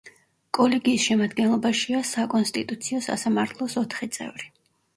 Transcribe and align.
კოლეგიის 0.57 1.05
შემადგენლობაშია 1.09 2.01
საკონსტიტუციო 2.13 3.05
სასამართლოს 3.11 3.79
ოთხი 3.87 4.13
წევრი. 4.21 4.53